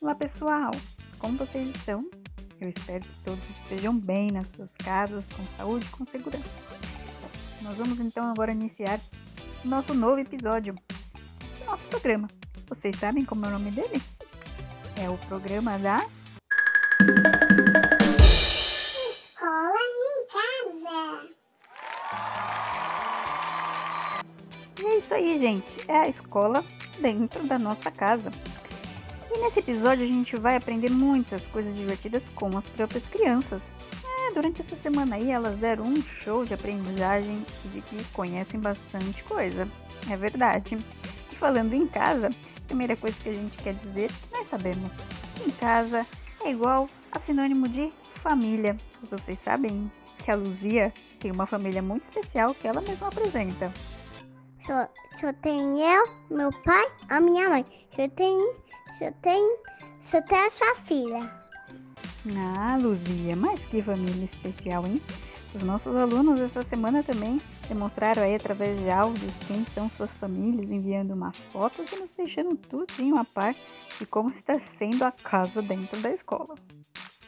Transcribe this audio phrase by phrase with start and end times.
[0.00, 0.70] Olá pessoal,
[1.18, 2.08] como vocês estão?
[2.60, 6.48] Eu espero que todos estejam bem nas suas casas, com saúde e com segurança.
[7.62, 9.00] Nós vamos então agora iniciar
[9.64, 10.74] nosso novo episódio
[11.58, 12.28] do nosso programa.
[12.68, 14.00] Vocês sabem como é o nome dele?
[15.02, 16.06] É o programa da
[25.08, 25.90] isso aí, gente.
[25.90, 26.62] É a escola
[27.00, 28.30] dentro da nossa casa.
[29.30, 33.62] E nesse episódio a gente vai aprender muitas coisas divertidas com as próprias crianças.
[34.04, 39.22] É, durante essa semana aí elas deram um show de aprendizagem de que conhecem bastante
[39.24, 39.66] coisa.
[40.10, 40.76] É verdade.
[41.32, 44.90] E falando em casa, a primeira coisa que a gente quer dizer, nós sabemos.
[45.46, 46.06] Em casa
[46.44, 48.76] é igual a sinônimo de família.
[49.10, 53.72] Vocês sabem que a Luzia tem uma família muito especial que ela mesma apresenta.
[54.68, 54.86] Só,
[55.18, 57.64] só tem eu, meu pai, a minha mãe.
[57.96, 58.38] Só tem,
[58.98, 59.56] só tem,
[60.02, 61.32] só tem a sua filha.
[62.36, 65.00] Ah, Luzia, mas que família especial, hein?
[65.54, 70.70] Os nossos alunos essa semana também demonstraram aí através de áudios quem são suas famílias,
[70.70, 73.54] enviando umas fotos e nos deixando tudinho a par
[73.98, 76.54] de como está sendo a casa dentro da escola.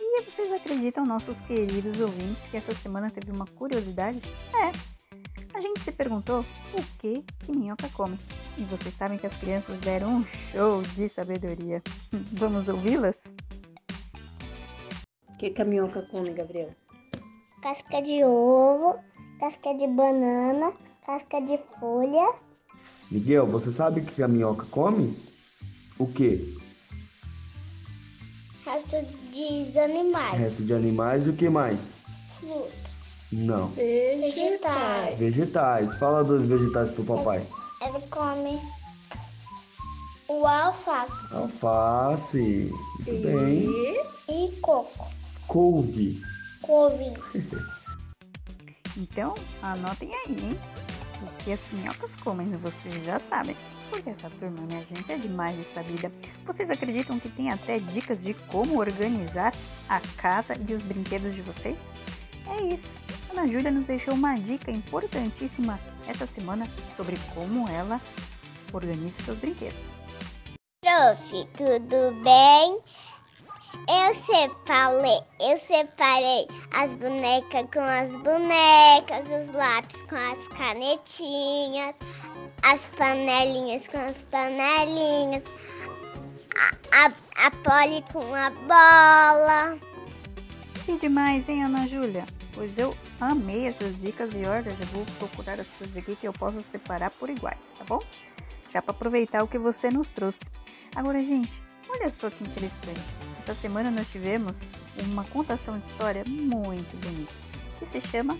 [0.00, 4.20] E vocês acreditam, nossos queridos ouvintes, que essa semana teve uma curiosidade?
[4.52, 4.97] É,
[5.98, 8.16] perguntou o que que minhoca come.
[8.56, 11.82] E vocês sabem que as crianças deram um show de sabedoria.
[12.32, 13.16] Vamos ouvi-las?
[15.28, 16.70] O que, que a minhoca come, Gabriel?
[17.62, 18.96] Casca de ovo,
[19.40, 20.72] casca de banana,
[21.04, 22.32] casca de folha,
[23.10, 25.16] Miguel, você sabe o que a minhoca come?
[25.98, 26.38] O quê?
[28.66, 28.96] resto
[29.32, 31.80] de animais, Resto de animais e o que mais?
[32.38, 32.87] frutas,
[33.32, 33.68] Não.
[33.68, 35.18] vegetais.
[35.18, 35.94] Vegetais.
[35.98, 37.46] Fala dos vegetais pro papai.
[37.82, 38.58] Ela come
[40.28, 42.70] o alface Alface.
[43.06, 43.66] Muito bem.
[44.28, 45.06] e coco,
[45.46, 46.20] Couve.
[46.60, 47.04] couve,
[48.96, 50.58] Então, anotem aí, hein?
[51.22, 53.56] O que as minhocas comem, vocês já sabem.
[53.90, 56.12] Porque essa turma, minha gente, é demais de sabida.
[56.44, 59.54] Vocês acreditam que tem até dicas de como organizar
[59.88, 61.76] a casa e os brinquedos de vocês?
[62.46, 62.97] É isso.
[63.38, 65.78] Ana Júlia nos deixou uma dica importantíssima
[66.08, 66.66] essa semana
[66.96, 68.00] sobre como ela
[68.72, 69.78] organiza seus brinquedos.
[70.82, 72.80] Prof, tudo bem?
[73.86, 81.96] Eu separei, eu separei as bonecas com as bonecas, os lápis com as canetinhas,
[82.64, 85.44] as panelinhas com as panelinhas,
[86.92, 89.78] a, a, a pole com a bola.
[90.84, 92.26] Que demais, hein, Ana Júlia?
[92.58, 96.32] Pois eu amei essas dicas e olha, já vou procurar as coisas aqui que eu
[96.32, 98.02] posso separar por iguais, tá bom?
[98.68, 100.40] Já para aproveitar o que você nos trouxe.
[100.96, 103.00] Agora, gente, olha só que interessante.
[103.42, 104.56] Essa semana nós tivemos
[105.04, 107.32] uma contação de história muito bonita,
[107.78, 108.36] que se chama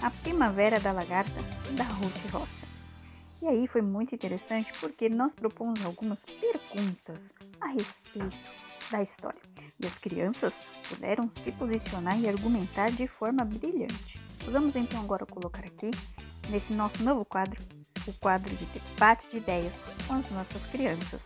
[0.00, 2.66] A Primavera da Lagarta, da Ruth Rocha.
[3.42, 8.36] E aí foi muito interessante porque nós propomos algumas perguntas a respeito
[8.88, 9.45] da história.
[9.78, 10.52] E as crianças
[10.88, 14.18] puderam se posicionar e argumentar de forma brilhante.
[14.50, 15.90] Vamos então agora colocar aqui,
[16.48, 17.60] nesse nosso novo quadro,
[18.06, 19.72] o quadro de debate de ideias
[20.06, 21.20] com as nossas crianças.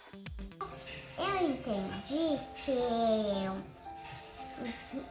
[1.19, 2.73] Eu entendi que.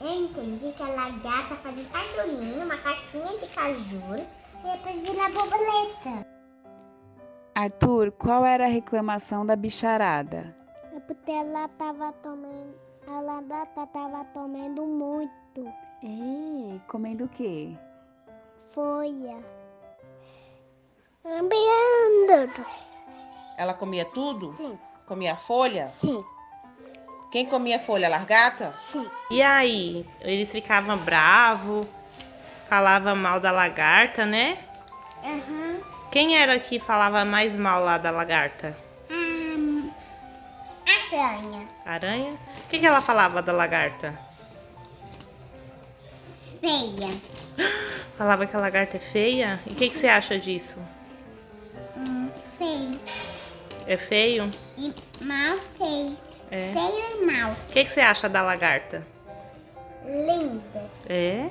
[0.01, 5.29] Eu entendi que a lagarta faz um cajulinho, uma casquinha de caju e depois vira
[5.29, 6.27] borboleta.
[7.55, 10.55] Arthur, qual era a reclamação da bicharada?
[10.95, 12.88] É porque ela tava tomando.
[13.09, 15.67] A lagarta tava tomando muito
[16.03, 17.75] É, comendo o quê?
[18.71, 19.37] folha.
[21.25, 22.65] Ambiando.
[23.57, 24.53] Ela comia tudo?
[24.53, 24.77] Sim,
[25.07, 25.89] Comia folha?
[25.89, 26.23] sim,
[27.31, 28.07] Quem comia folha?
[28.07, 28.73] A largata?
[28.79, 29.09] sim.
[29.31, 31.85] E aí, eles ficavam bravos,
[32.69, 34.57] falavam mal da lagarta, né?
[35.23, 35.79] Aham.
[36.11, 38.75] Quem era que falava mais mal lá da lagarta?
[41.11, 41.67] Aranha.
[41.85, 42.31] Aranha?
[42.65, 44.17] O que, que ela falava da lagarta?
[46.61, 47.09] Feia.
[48.17, 49.59] Falava que a lagarta é feia?
[49.65, 50.77] E o que, que você acha disso?
[51.95, 52.99] Hum, feio.
[53.87, 54.51] É feio?
[54.77, 56.17] E mal feio.
[56.51, 56.71] É.
[56.73, 57.53] Feio e mal.
[57.53, 59.05] O que, que você acha da lagarta?
[60.05, 60.61] Lindo.
[61.07, 61.49] É?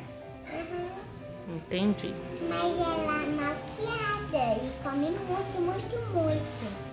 [1.49, 2.15] Entendi.
[2.49, 6.88] Mas ela é malcriada e come muito, muito, muito.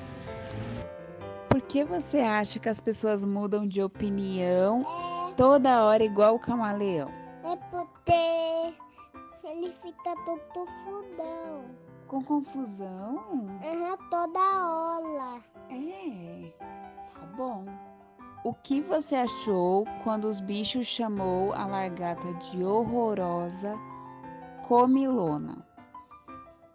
[1.75, 4.85] Por que você acha que as pessoas mudam de opinião
[5.35, 7.09] toda hora igual o camaleão?
[7.43, 8.73] É porque
[9.43, 11.65] ele fica todo fudão.
[12.07, 13.59] Com confusão?
[13.61, 15.41] Aham, toda aula.
[15.69, 16.53] É.
[17.13, 17.65] Tá bom.
[18.45, 23.75] O que você achou quando os bichos chamou a largata de horrorosa
[24.65, 25.67] comilona?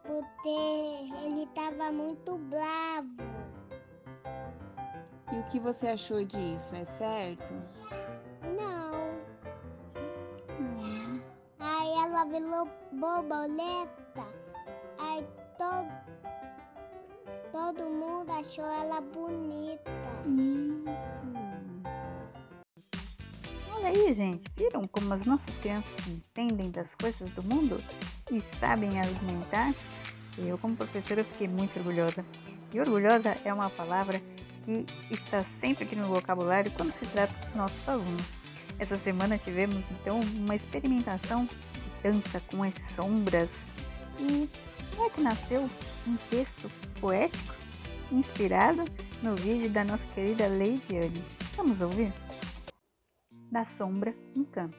[0.03, 3.17] Porque ele tava muito bravo.
[5.33, 6.75] E o que você achou disso?
[6.75, 7.55] É certo?
[8.59, 9.11] Não.
[10.59, 11.21] Hum.
[11.59, 14.27] Aí ela virou borboleta.
[14.99, 15.25] Aí
[15.57, 15.89] todo,
[17.53, 19.91] todo mundo achou ela bonita.
[20.27, 21.11] Isso.
[23.73, 24.51] Olha aí, gente.
[24.57, 27.81] Viram como as nossas crianças entendem das coisas do mundo
[28.31, 29.73] e sabem argumentar?
[30.37, 32.25] Eu, como professora, fiquei muito orgulhosa.
[32.73, 34.21] E orgulhosa é uma palavra
[34.65, 38.25] que está sempre aqui no vocabulário quando se trata dos nossos alunos.
[38.79, 43.49] Essa semana tivemos então uma experimentação de dança com as sombras
[44.19, 44.49] e
[44.95, 45.69] como é que nasceu
[46.07, 46.71] um texto
[47.01, 47.55] poético
[48.11, 48.85] inspirado
[49.23, 51.25] no vídeo da nossa querida Lady Anne.
[51.57, 52.13] Vamos ouvir?
[53.51, 54.79] Da sombra, um canto.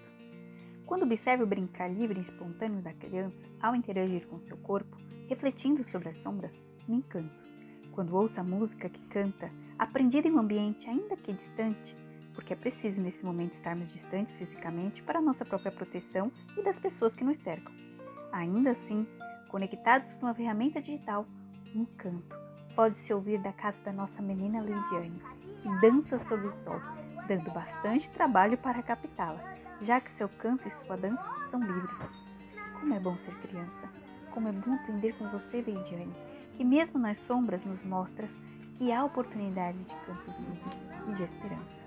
[0.85, 4.97] Quando observo o brincar livre e espontâneo da criança ao interagir com seu corpo,
[5.29, 6.51] refletindo sobre as sombras,
[6.87, 7.50] me encanto.
[7.93, 11.95] Quando ouço a música que canta, aprendida em um ambiente ainda que distante,
[12.33, 17.13] porque é preciso nesse momento estarmos distantes fisicamente para nossa própria proteção e das pessoas
[17.13, 17.73] que nos cercam.
[18.31, 19.05] Ainda assim,
[19.49, 21.25] conectados por uma ferramenta digital,
[21.75, 22.41] um canto
[22.75, 25.21] pode-se ouvir da casa da nossa menina Lidiane,
[25.61, 26.81] que dança sob o sol,
[27.27, 29.41] dando bastante trabalho para captá-la,
[29.81, 31.97] já que seu canto e sua dança são livres.
[32.79, 33.89] Como é bom ser criança!
[34.31, 36.15] Como é bom aprender com você, Lidiane,
[36.57, 38.27] que mesmo nas sombras nos mostra
[38.77, 41.81] que há oportunidade de cantos livres e de esperança.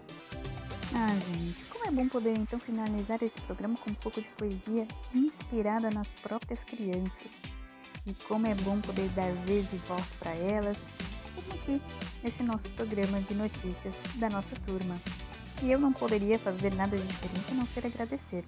[0.95, 4.87] Ah, gente, como é bom poder então finalizar esse programa com um pouco de poesia
[5.13, 7.31] inspirada nas próprias crianças.
[8.07, 10.77] E como é bom poder dar vez e voz para elas,
[11.35, 11.83] como aqui
[12.23, 15.01] nesse nosso programa de notícias da nossa turma.
[15.63, 18.45] E eu não poderia fazer nada de diferente a não ser agradecer.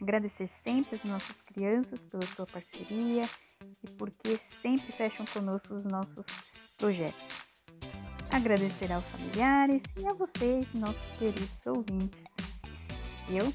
[0.00, 3.22] Agradecer sempre as nossas crianças pela sua parceria
[3.82, 6.26] e porque sempre fecham conosco os nossos
[6.76, 7.26] projetos.
[8.30, 12.24] Agradecer aos familiares e a vocês, nossos queridos ouvintes.
[13.28, 13.52] Eu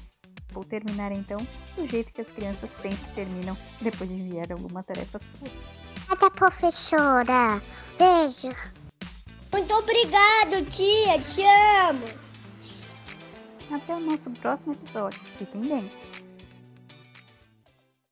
[0.50, 5.18] vou terminar então do jeito que as crianças sempre terminam depois de enviar alguma tarefa
[5.18, 5.48] sua.
[6.08, 7.62] Obrigada, professora.
[7.98, 8.56] Beijo.
[9.52, 11.20] Muito obrigado, tia.
[11.22, 11.42] Te
[11.88, 12.06] amo.
[13.70, 15.20] Até o nosso próximo episódio.
[15.38, 16.05] Fiquem bem!